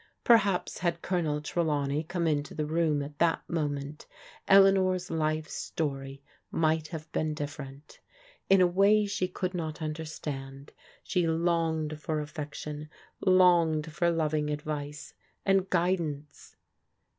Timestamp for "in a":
8.49-8.65